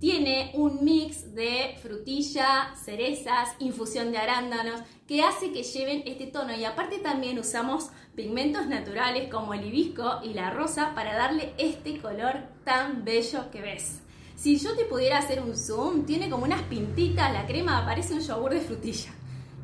tiene 0.00 0.50
un 0.52 0.84
mix 0.84 1.34
de 1.34 1.78
frutilla, 1.80 2.74
cerezas, 2.76 3.48
infusión 3.58 4.12
de 4.12 4.18
arándanos, 4.18 4.82
que 5.08 5.22
hace 5.22 5.50
que 5.50 5.62
lleven 5.62 6.02
este 6.04 6.26
tono. 6.26 6.54
Y 6.54 6.66
aparte 6.66 6.98
también 6.98 7.38
usamos 7.38 7.88
pigmentos 8.14 8.66
naturales 8.66 9.30
como 9.30 9.54
el 9.54 9.64
hibisco 9.64 10.20
y 10.22 10.34
la 10.34 10.50
rosa 10.50 10.94
para 10.94 11.16
darle 11.16 11.54
este 11.56 11.98
color 12.02 12.36
tan 12.64 13.02
bello 13.02 13.50
que 13.50 13.62
ves. 13.62 14.02
Si 14.36 14.58
yo 14.58 14.76
te 14.76 14.84
pudiera 14.84 15.18
hacer 15.18 15.40
un 15.40 15.56
zoom, 15.56 16.04
tiene 16.04 16.28
como 16.28 16.44
unas 16.44 16.62
pintitas, 16.64 17.32
la 17.32 17.46
crema 17.46 17.84
parece 17.86 18.12
un 18.12 18.20
yogur 18.20 18.52
de 18.52 18.60
frutilla. 18.60 19.14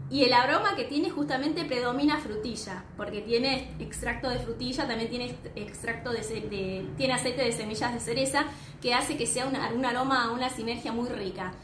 Y 0.09 0.23
el 0.25 0.33
aroma 0.33 0.77
que 0.77 0.85
tiene 0.85 1.11
justamente 1.11 1.65
predomina 1.65 2.19
frutilla, 2.19 2.85
porque 2.97 3.23
tiene 3.23 3.75
extracto 3.81 4.31
de 4.31 4.39
frutilla, 4.39 4.87
también 4.87 5.11
tiene 5.11 5.37
extracto 5.57 6.11
de, 6.11 6.87
tiene 6.97 7.13
aceite 7.13 7.43
de 7.43 7.53
semillas 7.53 7.93
de 7.93 8.01
cereza, 8.01 8.45
que 8.81 8.95
hace 8.95 9.17
que 9.17 9.27
sea 9.27 9.47
un 9.47 9.85
aroma, 9.85 10.31
una 10.33 10.49
sinergia 10.49 10.93
muy 10.93 11.09
rica. 11.09 11.55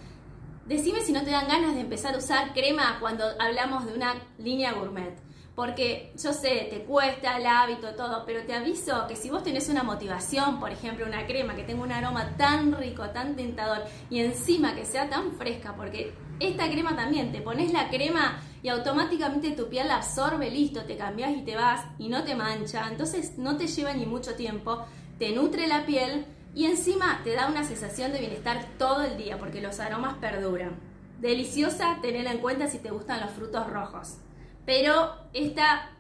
Decime 0.67 1.01
si 1.03 1.13
no 1.13 1.23
te 1.23 1.31
dan 1.31 1.47
ganas 1.47 1.75
de 1.75 1.83
empezar 1.83 2.15
a 2.15 2.19
usar 2.19 2.53
crema 2.53 2.99
cuando 2.99 3.25
hablamos 3.39 3.87
de 3.87 3.95
una 3.95 4.15
línea 4.39 4.73
gourmet 4.73 5.15
porque 5.55 6.13
yo 6.17 6.33
sé, 6.33 6.69
te 6.71 6.85
cuesta 6.85 7.37
el 7.37 7.47
hábito, 7.47 7.95
todo, 7.95 8.25
pero 8.25 8.45
te 8.45 8.55
aviso 8.55 9.07
que 9.07 9.17
si 9.17 9.29
vos 9.29 9.43
tenés 9.43 9.69
una 9.69 9.83
motivación, 9.83 10.59
por 10.59 10.71
ejemplo, 10.71 11.07
una 11.07 11.27
crema 11.27 11.55
que 11.55 11.63
tenga 11.63 11.83
un 11.83 11.93
aroma 11.93 12.37
tan 12.37 12.73
rico, 12.73 13.11
tan 13.11 13.37
tentador 13.37 13.85
y 14.09 14.21
encima 14.21 14.75
que 14.75 14.87
sea 14.87 15.11
tan 15.11 15.33
fresca, 15.33 15.75
porque 15.77 16.15
esta 16.49 16.71
crema 16.71 16.97
también, 16.97 17.33
te 17.33 17.41
pones 17.41 17.73
la 17.73 17.89
crema 17.89 18.41
y 18.63 18.69
automáticamente 18.69 19.51
tu 19.51 19.69
piel 19.69 19.89
la 19.89 19.97
absorbe, 19.97 20.51
listo, 20.51 20.85
te 20.85 20.97
cambias 20.97 21.33
y 21.33 21.43
te 21.43 21.57
vas 21.57 21.85
y 21.99 22.09
no 22.09 22.25
te 22.25 22.35
mancha, 22.35 22.89
entonces 22.89 23.39
no 23.39 23.57
te 23.57 23.67
lleva 23.67 23.93
ni 23.93 24.07
mucho 24.07 24.35
tiempo, 24.35 24.85
te 25.19 25.33
nutre 25.33 25.67
la 25.67 25.85
piel 25.87 26.27
y 26.55 26.67
encima 26.67 27.21
te 27.25 27.35
da 27.35 27.49
una 27.49 27.65
sensación 27.65 28.13
de 28.13 28.21
bienestar 28.21 28.67
todo 28.79 29.03
el 29.03 29.17
día 29.17 29.39
porque 29.39 29.61
los 29.61 29.81
aromas 29.81 30.15
perduran. 30.19 30.79
Deliciosa, 31.21 31.99
tenerla 32.03 32.33
en 32.33 32.39
cuenta 32.39 32.69
si 32.69 32.79
te 32.79 32.91
gustan 32.91 33.21
los 33.21 33.31
frutos 33.31 33.69
rojos. 33.69 34.19
Pero 34.67 35.15
esta 35.33 35.91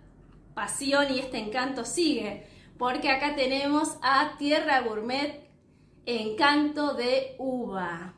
pasión 0.54 1.06
y 1.12 1.20
este 1.20 1.38
encanto 1.38 1.84
sigue, 1.84 2.46
porque 2.78 3.10
acá 3.10 3.34
tenemos 3.36 3.96
a 4.02 4.36
Tierra 4.38 4.80
Gourmet 4.80 5.42
Encanto 6.04 6.94
de 6.94 7.36
Uva. 7.38 8.14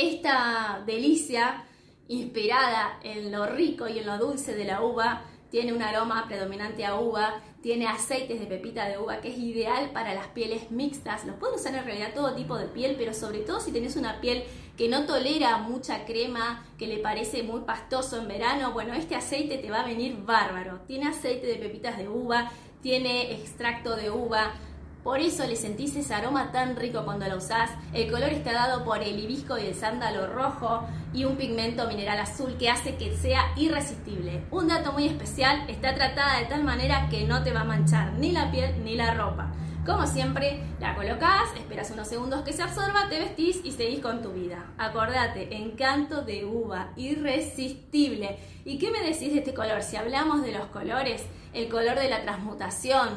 Esta 0.00 0.82
delicia, 0.86 1.66
inspirada 2.08 2.98
en 3.02 3.30
lo 3.30 3.44
rico 3.44 3.86
y 3.86 3.98
en 3.98 4.06
lo 4.06 4.16
dulce 4.16 4.54
de 4.54 4.64
la 4.64 4.82
uva, 4.82 5.24
tiene 5.50 5.74
un 5.74 5.82
aroma 5.82 6.24
predominante 6.26 6.86
a 6.86 6.98
uva, 6.98 7.42
tiene 7.60 7.86
aceites 7.86 8.40
de 8.40 8.46
pepita 8.46 8.88
de 8.88 8.96
uva 8.96 9.20
que 9.20 9.28
es 9.28 9.36
ideal 9.36 9.90
para 9.90 10.14
las 10.14 10.28
pieles 10.28 10.70
mixtas. 10.70 11.26
Los 11.26 11.36
pueden 11.36 11.56
usar 11.56 11.74
en 11.74 11.84
realidad 11.84 12.14
todo 12.14 12.34
tipo 12.34 12.56
de 12.56 12.64
piel, 12.68 12.94
pero 12.96 13.12
sobre 13.12 13.40
todo 13.40 13.60
si 13.60 13.72
tenés 13.72 13.94
una 13.96 14.22
piel 14.22 14.42
que 14.78 14.88
no 14.88 15.04
tolera 15.04 15.58
mucha 15.58 16.06
crema, 16.06 16.64
que 16.78 16.86
le 16.86 16.96
parece 16.96 17.42
muy 17.42 17.60
pastoso 17.60 18.16
en 18.16 18.26
verano, 18.26 18.72
bueno, 18.72 18.94
este 18.94 19.16
aceite 19.16 19.58
te 19.58 19.70
va 19.70 19.80
a 19.80 19.86
venir 19.86 20.16
bárbaro. 20.24 20.80
Tiene 20.86 21.08
aceite 21.08 21.46
de 21.46 21.56
pepitas 21.56 21.98
de 21.98 22.08
uva, 22.08 22.50
tiene 22.80 23.34
extracto 23.34 23.96
de 23.96 24.10
uva, 24.10 24.54
por 25.02 25.20
eso 25.20 25.46
le 25.46 25.56
sentís 25.56 25.96
ese 25.96 26.12
aroma 26.12 26.52
tan 26.52 26.76
rico 26.76 27.04
cuando 27.04 27.26
lo 27.26 27.36
usás. 27.38 27.70
El 27.92 28.10
color 28.10 28.30
está 28.30 28.52
dado 28.52 28.84
por 28.84 29.02
el 29.02 29.18
hibisco 29.18 29.56
y 29.58 29.66
el 29.66 29.74
sándalo 29.74 30.26
rojo 30.26 30.84
y 31.14 31.24
un 31.24 31.36
pigmento 31.36 31.88
mineral 31.88 32.18
azul 32.18 32.56
que 32.58 32.68
hace 32.68 32.96
que 32.96 33.16
sea 33.16 33.52
irresistible. 33.56 34.44
Un 34.50 34.68
dato 34.68 34.92
muy 34.92 35.06
especial, 35.06 35.64
está 35.68 35.94
tratada 35.94 36.38
de 36.38 36.46
tal 36.46 36.64
manera 36.64 37.08
que 37.08 37.26
no 37.26 37.42
te 37.42 37.52
va 37.52 37.62
a 37.62 37.64
manchar 37.64 38.12
ni 38.14 38.32
la 38.32 38.50
piel 38.50 38.84
ni 38.84 38.94
la 38.94 39.14
ropa. 39.14 39.52
Como 39.86 40.06
siempre, 40.06 40.60
la 40.78 40.94
colocás, 40.94 41.54
esperas 41.56 41.90
unos 41.90 42.06
segundos 42.06 42.42
que 42.42 42.52
se 42.52 42.62
absorba, 42.62 43.08
te 43.08 43.18
vestís 43.18 43.60
y 43.64 43.72
seguís 43.72 44.00
con 44.00 44.20
tu 44.20 44.30
vida. 44.32 44.66
Acordate, 44.76 45.56
encanto 45.56 46.20
de 46.20 46.44
uva, 46.44 46.90
irresistible. 46.96 48.38
¿Y 48.66 48.78
qué 48.78 48.90
me 48.90 49.00
decís 49.00 49.32
de 49.32 49.38
este 49.38 49.54
color? 49.54 49.82
Si 49.82 49.96
hablamos 49.96 50.42
de 50.42 50.52
los 50.52 50.66
colores, 50.66 51.24
el 51.54 51.70
color 51.70 51.98
de 51.98 52.10
la 52.10 52.22
transmutación, 52.22 53.08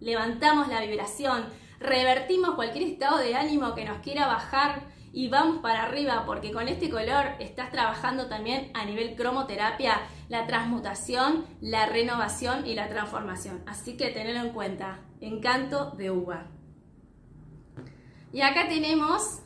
levantamos 0.00 0.68
la 0.68 0.80
vibración, 0.80 1.44
revertimos 1.78 2.54
cualquier 2.54 2.84
estado 2.84 3.18
de 3.18 3.36
ánimo 3.36 3.74
que 3.74 3.84
nos 3.84 3.98
quiera 3.98 4.26
bajar 4.26 4.82
y 5.12 5.28
vamos 5.28 5.58
para 5.58 5.84
arriba 5.84 6.24
porque 6.26 6.52
con 6.52 6.68
este 6.68 6.88
color 6.88 7.34
estás 7.40 7.70
trabajando 7.70 8.26
también 8.28 8.70
a 8.74 8.84
nivel 8.84 9.16
cromoterapia 9.16 10.00
la 10.28 10.46
transmutación, 10.46 11.44
la 11.60 11.86
renovación 11.86 12.66
y 12.66 12.74
la 12.74 12.88
transformación. 12.88 13.62
Así 13.66 13.96
que 13.96 14.10
tenedlo 14.10 14.40
en 14.40 14.50
cuenta. 14.50 15.00
Encanto 15.20 15.90
de 15.92 16.10
uva. 16.10 16.46
Y 18.32 18.42
acá 18.42 18.68
tenemos 18.68 19.40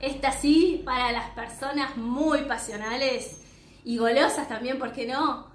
esta 0.00 0.32
sí 0.32 0.82
para 0.84 1.12
las 1.12 1.30
personas 1.30 1.96
muy 1.96 2.42
pasionales 2.42 3.40
y 3.84 3.98
golosas 3.98 4.48
también, 4.48 4.78
¿por 4.78 4.92
qué 4.92 5.06
no? 5.06 5.46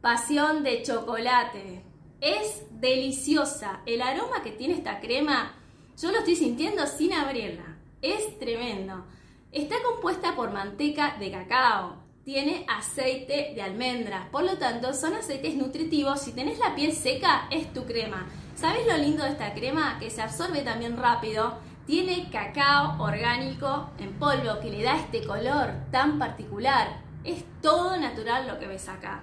Pasión 0.00 0.64
de 0.64 0.82
chocolate. 0.82 1.93
Es 2.24 2.62
deliciosa. 2.80 3.82
El 3.84 4.00
aroma 4.00 4.42
que 4.42 4.50
tiene 4.50 4.72
esta 4.72 4.98
crema, 4.98 5.52
yo 6.00 6.10
lo 6.10 6.20
estoy 6.20 6.36
sintiendo 6.36 6.86
sin 6.86 7.12
abrirla. 7.12 7.76
Es 8.00 8.38
tremendo. 8.38 9.04
Está 9.52 9.76
compuesta 9.82 10.34
por 10.34 10.50
manteca 10.50 11.16
de 11.18 11.30
cacao. 11.30 11.96
Tiene 12.24 12.64
aceite 12.66 13.52
de 13.54 13.60
almendras. 13.60 14.26
Por 14.30 14.44
lo 14.44 14.56
tanto, 14.56 14.94
son 14.94 15.12
aceites 15.12 15.54
nutritivos. 15.54 16.22
Si 16.22 16.32
tenés 16.32 16.58
la 16.58 16.74
piel 16.74 16.94
seca, 16.94 17.46
es 17.50 17.70
tu 17.74 17.84
crema. 17.84 18.26
¿Sabes 18.56 18.86
lo 18.86 18.96
lindo 18.96 19.22
de 19.22 19.32
esta 19.32 19.52
crema? 19.52 19.98
Que 20.00 20.08
se 20.08 20.22
absorbe 20.22 20.62
también 20.62 20.96
rápido. 20.96 21.58
Tiene 21.86 22.30
cacao 22.30 23.02
orgánico 23.02 23.90
en 23.98 24.14
polvo 24.14 24.60
que 24.62 24.70
le 24.70 24.82
da 24.82 24.96
este 24.96 25.26
color 25.26 25.74
tan 25.90 26.18
particular. 26.18 27.02
Es 27.22 27.44
todo 27.60 27.98
natural 27.98 28.48
lo 28.48 28.58
que 28.58 28.66
ves 28.66 28.88
acá. 28.88 29.22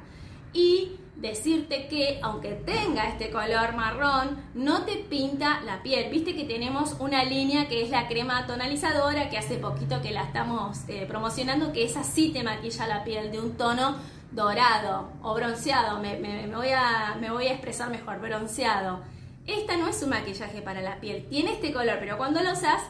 Y 0.53 0.99
decirte 1.21 1.87
que 1.87 2.19
aunque 2.23 2.53
tenga 2.53 3.07
este 3.07 3.29
color 3.29 3.75
marrón, 3.75 4.43
no 4.55 4.85
te 4.85 4.95
pinta 4.95 5.61
la 5.61 5.83
piel. 5.83 6.09
Viste 6.09 6.35
que 6.35 6.45
tenemos 6.45 6.95
una 6.99 7.23
línea 7.23 7.67
que 7.69 7.83
es 7.83 7.91
la 7.91 8.07
crema 8.07 8.47
tonalizadora, 8.47 9.29
que 9.29 9.37
hace 9.37 9.57
poquito 9.57 10.01
que 10.01 10.11
la 10.11 10.23
estamos 10.23 10.79
eh, 10.87 11.05
promocionando, 11.07 11.71
que 11.71 11.85
esa 11.85 12.03
sí 12.03 12.31
te 12.33 12.43
maquilla 12.43 12.87
la 12.87 13.03
piel 13.03 13.31
de 13.31 13.39
un 13.39 13.55
tono 13.55 13.97
dorado 14.31 15.11
o 15.21 15.35
bronceado. 15.35 15.99
Me, 15.99 16.47
voy 16.47 16.69
a, 16.69 17.15
me 17.19 17.29
voy 17.29 17.47
a 17.47 17.53
expresar 17.53 17.91
mejor, 17.91 18.19
bronceado. 18.19 19.01
Esta 19.45 19.77
no 19.77 19.87
es 19.87 20.01
un 20.01 20.09
maquillaje 20.09 20.61
para 20.61 20.81
la 20.81 20.99
piel, 20.99 21.27
tiene 21.29 21.53
este 21.53 21.71
color, 21.71 21.97
pero 21.99 22.17
cuando 22.17 22.41
lo 22.41 22.51
usas 22.51 22.81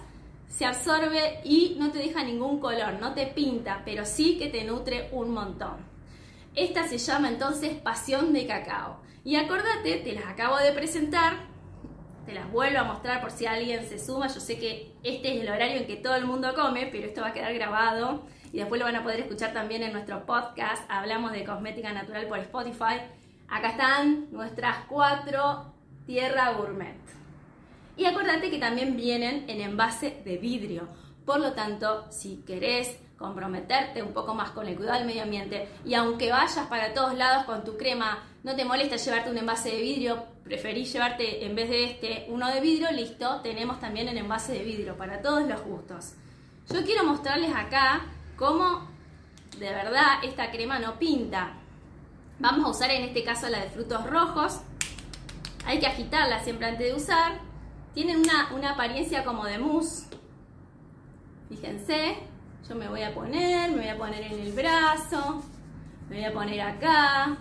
se 0.50 0.66
absorbe 0.66 1.40
y 1.46 1.76
no 1.80 1.92
te 1.92 2.00
deja 2.00 2.24
ningún 2.24 2.60
color, 2.60 2.94
no 3.00 3.14
te 3.14 3.26
pinta, 3.26 3.82
pero 3.86 4.06
sí 4.06 4.38
que 4.38 4.48
te 4.48 4.64
nutre 4.66 5.10
un 5.14 5.32
montón. 5.32 5.91
Esta 6.56 6.86
se 6.86 6.98
llama 6.98 7.30
entonces 7.30 7.76
Pasión 7.76 8.34
de 8.34 8.46
Cacao. 8.46 9.00
Y 9.24 9.38
acordate, 9.38 10.02
te 10.04 10.14
las 10.14 10.26
acabo 10.26 10.58
de 10.58 10.74
presentar, 10.74 11.46
te 12.26 12.34
las 12.34 12.52
vuelvo 12.52 12.80
a 12.80 12.84
mostrar 12.84 13.22
por 13.22 13.32
si 13.32 13.46
alguien 13.46 13.88
se 13.88 13.98
suma. 13.98 14.28
Yo 14.28 14.42
sé 14.42 14.60
que 14.60 14.94
este 15.02 15.36
es 15.36 15.42
el 15.42 15.50
horario 15.50 15.78
en 15.78 15.88
que 15.88 15.96
todo 15.96 16.16
el 16.16 16.26
mundo 16.26 16.54
come, 16.54 16.90
pero 16.92 17.08
esto 17.08 17.22
va 17.22 17.28
a 17.28 17.34
quedar 17.34 17.54
grabado 17.54 18.24
y 18.52 18.58
después 18.58 18.80
lo 18.80 18.86
van 18.86 18.98
a 18.98 19.04
poder 19.04 19.22
escuchar 19.22 19.54
también 19.54 19.82
en 19.82 19.94
nuestro 19.94 20.26
podcast. 20.26 20.84
Hablamos 20.90 21.32
de 21.32 21.46
cosmética 21.46 21.94
natural 21.94 22.28
por 22.28 22.40
Spotify. 22.40 23.00
Acá 23.48 23.70
están 23.70 24.28
nuestras 24.32 24.86
cuatro 24.90 25.74
tierra 26.06 26.52
gourmet. 26.52 26.98
Y 27.96 28.06
acuérdate 28.06 28.50
que 28.50 28.58
también 28.58 28.98
vienen 28.98 29.46
en 29.48 29.62
envase 29.62 30.22
de 30.26 30.38
vidrio. 30.38 30.90
Por 31.26 31.40
lo 31.40 31.54
tanto, 31.54 32.12
si 32.12 32.44
querés 32.46 32.98
comprometerte 33.22 34.04
un 34.04 34.12
poco 34.12 34.34
más 34.34 34.50
con 34.52 34.68
el 34.68 34.76
cuidado 34.76 34.98
del 34.98 35.08
medio 35.08 35.24
ambiente 35.24 35.70
y 35.86 35.94
aunque 35.94 36.32
vayas 36.32 36.68
para 36.68 36.94
todos 36.94 37.16
lados 37.16 37.46
con 37.46 37.64
tu 37.64 37.78
crema, 37.78 38.24
no 38.44 38.56
te 38.56 38.66
molesta 38.66 38.98
llevarte 38.98 39.30
un 39.30 39.38
envase 39.38 39.70
de 39.70 39.82
vidrio, 39.82 40.26
preferís 40.44 40.92
llevarte 40.92 41.46
en 41.46 41.56
vez 41.56 41.70
de 41.70 41.84
este 41.86 42.26
uno 42.30 42.50
de 42.50 42.60
vidrio, 42.60 42.92
listo, 42.92 43.40
tenemos 43.42 43.80
también 43.80 44.10
el 44.10 44.18
envase 44.18 44.54
de 44.54 44.64
vidrio 44.64 44.98
para 44.98 45.22
todos 45.22 45.48
los 45.48 45.62
gustos. 45.62 46.16
Yo 46.70 46.84
quiero 46.84 47.06
mostrarles 47.06 47.54
acá 47.56 48.02
cómo 48.36 48.90
de 49.58 49.72
verdad 49.72 50.24
esta 50.24 50.52
crema 50.52 50.80
no 50.80 50.98
pinta. 50.98 51.54
Vamos 52.40 52.66
a 52.66 52.70
usar 52.70 52.90
en 52.92 53.04
este 53.04 53.24
caso 53.24 53.48
la 53.50 53.60
de 53.60 53.70
frutos 53.70 54.10
rojos. 54.10 54.62
Hay 55.66 55.80
que 55.80 55.86
agitarla 55.86 56.44
siempre 56.44 56.68
antes 56.68 56.88
de 56.88 56.96
usar. 56.96 57.40
Tienen 57.94 58.18
una, 58.18 58.52
una 58.54 58.72
apariencia 58.72 59.24
como 59.24 59.46
de 59.46 59.60
mousse. 59.60 60.08
Fíjense, 61.50 62.18
yo 62.68 62.76
me 62.76 62.88
voy 62.88 63.02
a 63.04 63.14
poner, 63.14 63.72
me 63.72 63.78
voy 63.78 63.88
a 63.88 63.98
poner 63.98 64.24
en 64.24 64.40
el 64.40 64.52
brazo, 64.54 65.44
me 66.10 66.18
voy 66.18 66.26
a 66.26 66.34
poner 66.34 66.62
acá. 66.62 67.38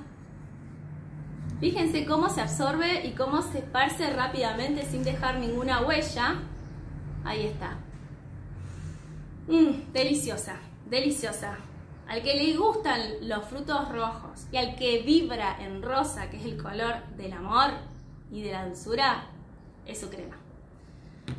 Fíjense 1.60 2.06
cómo 2.06 2.30
se 2.30 2.40
absorbe 2.40 3.06
y 3.06 3.12
cómo 3.12 3.42
se 3.42 3.58
esparce 3.58 4.10
rápidamente 4.14 4.84
sin 4.86 5.04
dejar 5.04 5.38
ninguna 5.38 5.82
huella. 5.82 6.36
Ahí 7.22 7.46
está. 7.46 7.76
Mmm, 9.46 9.92
deliciosa, 9.92 10.56
deliciosa. 10.86 11.58
Al 12.08 12.22
que 12.22 12.34
le 12.34 12.56
gustan 12.56 13.00
los 13.28 13.44
frutos 13.44 13.88
rojos 13.90 14.46
y 14.50 14.56
al 14.56 14.74
que 14.74 15.02
vibra 15.02 15.58
en 15.60 15.82
rosa, 15.82 16.30
que 16.30 16.38
es 16.38 16.44
el 16.44 16.60
color 16.60 17.04
del 17.16 17.34
amor 17.34 17.70
y 18.32 18.42
de 18.42 18.52
la 18.52 18.66
dulzura, 18.66 19.26
es 19.86 20.00
su 20.00 20.08
crema. 20.08 20.39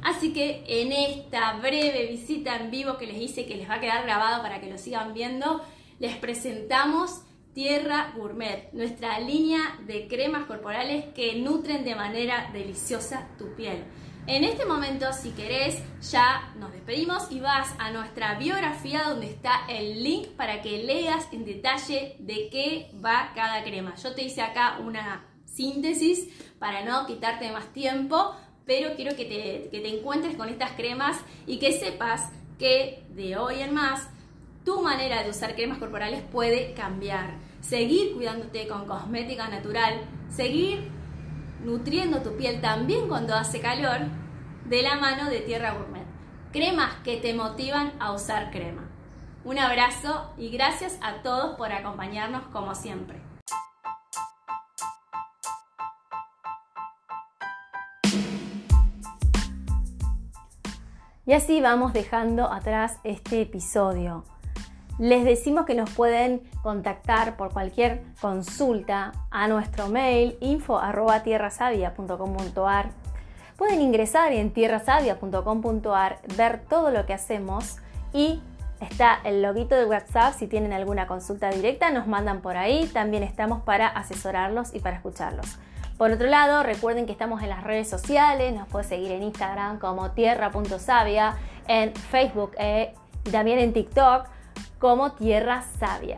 Así 0.03 0.33
que 0.33 0.63
en 0.67 0.91
esta 0.91 1.53
breve 1.53 2.07
visita 2.07 2.55
en 2.57 2.71
vivo 2.71 2.97
que 2.97 3.07
les 3.07 3.21
hice, 3.21 3.45
que 3.45 3.55
les 3.55 3.69
va 3.69 3.75
a 3.75 3.79
quedar 3.79 4.03
grabado 4.03 4.41
para 4.41 4.59
que 4.59 4.69
lo 4.69 4.77
sigan 4.77 5.13
viendo, 5.13 5.61
les 5.99 6.15
presentamos 6.17 7.21
Tierra 7.53 8.13
Gourmet, 8.15 8.69
nuestra 8.71 9.19
línea 9.19 9.77
de 9.85 10.07
cremas 10.07 10.45
corporales 10.45 11.05
que 11.13 11.35
nutren 11.35 11.83
de 11.83 11.95
manera 11.95 12.49
deliciosa 12.53 13.27
tu 13.37 13.55
piel. 13.55 13.83
En 14.27 14.43
este 14.43 14.65
momento, 14.65 15.11
si 15.13 15.31
querés, 15.31 15.81
ya 16.11 16.53
nos 16.57 16.71
despedimos 16.71 17.31
y 17.31 17.39
vas 17.39 17.73
a 17.79 17.91
nuestra 17.91 18.35
biografía 18.35 19.03
donde 19.03 19.25
está 19.25 19.65
el 19.67 20.03
link 20.03 20.27
para 20.37 20.61
que 20.61 20.83
leas 20.83 21.27
en 21.31 21.43
detalle 21.43 22.15
de 22.19 22.49
qué 22.49 22.91
va 23.03 23.31
cada 23.35 23.63
crema. 23.63 23.95
Yo 23.95 24.13
te 24.13 24.23
hice 24.23 24.41
acá 24.41 24.77
una 24.79 25.25
síntesis 25.45 26.29
para 26.59 26.85
no 26.85 27.07
quitarte 27.07 27.51
más 27.51 27.73
tiempo, 27.73 28.35
pero 28.65 28.95
quiero 28.95 29.15
que 29.15 29.25
te, 29.71 29.89
encuentres 29.89 30.35
con 30.35 30.49
estas 30.49 30.71
cremas 30.71 31.17
y 31.47 31.59
que 31.59 31.73
sepas 31.73 32.29
que 32.59 33.03
de 33.09 33.37
hoy 33.37 33.61
en 33.61 33.73
más 33.73 34.09
tu 34.63 34.81
manera 34.81 35.23
de 35.23 35.29
usar 35.29 35.55
cremas 35.55 35.79
corporales 35.79 36.21
puede 36.31 36.73
cambiar. 36.73 37.35
Seguir 37.61 38.13
cuidándote 38.13 38.67
con 38.67 38.85
cosmética 38.85 39.47
natural, 39.47 40.01
seguir 40.29 40.89
nutriendo 41.63 42.21
tu 42.21 42.35
piel 42.37 42.61
también 42.61 43.07
cuando 43.07 43.35
hace 43.35 43.59
calor, 43.59 43.99
de 44.65 44.81
la 44.81 44.95
mano 44.95 45.29
de 45.29 45.41
Tierra 45.41 45.73
Gourmet. 45.73 46.05
Cremas 46.51 46.95
que 47.03 47.17
te 47.17 47.33
motivan 47.33 47.93
a 47.99 48.13
usar 48.13 48.51
crema. 48.51 48.89
Un 49.43 49.57
abrazo 49.57 50.33
y 50.37 50.49
gracias 50.49 50.97
a 51.01 51.23
todos 51.23 51.57
por 51.57 51.71
acompañarnos 51.71 52.43
como 52.53 52.75
siempre. 52.75 53.20
Y 61.25 61.33
así 61.33 61.59
vamos 61.61 61.93
dejando 61.93 62.51
atrás 62.51 62.97
este 63.03 63.41
episodio. 63.41 64.23
Les 64.97 65.23
decimos 65.23 65.65
que 65.65 65.75
nos 65.75 65.91
pueden 65.91 66.41
contactar 66.63 67.37
por 67.37 67.53
cualquier 67.53 68.01
consulta 68.19 69.11
a 69.29 69.47
nuestro 69.47 69.87
mail 69.87 70.35
info@tierrasavia.com.ar. 70.41 72.89
Pueden 73.55 73.81
ingresar 73.81 74.33
en 74.33 74.51
tierrasavia.com.ar, 74.51 76.19
ver 76.35 76.65
todo 76.67 76.89
lo 76.89 77.05
que 77.05 77.13
hacemos 77.13 77.77
y 78.13 78.41
está 78.79 79.19
el 79.23 79.43
loguito 79.43 79.75
de 79.75 79.85
WhatsApp. 79.85 80.33
Si 80.33 80.47
tienen 80.47 80.73
alguna 80.73 81.05
consulta 81.05 81.51
directa, 81.51 81.91
nos 81.91 82.07
mandan 82.07 82.41
por 82.41 82.57
ahí. 82.57 82.87
También 82.87 83.21
estamos 83.21 83.61
para 83.61 83.87
asesorarlos 83.87 84.73
y 84.73 84.79
para 84.79 84.95
escucharlos. 84.95 85.59
Por 86.01 86.09
otro 86.09 86.25
lado, 86.25 86.63
recuerden 86.63 87.05
que 87.05 87.11
estamos 87.11 87.43
en 87.43 87.49
las 87.49 87.63
redes 87.63 87.87
sociales, 87.87 88.55
nos 88.55 88.67
pueden 88.67 88.89
seguir 88.89 89.11
en 89.11 89.21
Instagram 89.21 89.77
como 89.77 90.09
tierra.savia, 90.09 91.37
en 91.67 91.93
Facebook 91.93 92.53
eh, 92.57 92.95
y 93.23 93.29
también 93.29 93.59
en 93.59 93.71
TikTok 93.71 94.25
como 94.79 95.11
Tierra 95.11 95.61
Sabia. 95.79 96.17